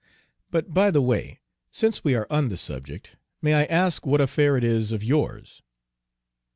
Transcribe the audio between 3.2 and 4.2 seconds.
may I ask what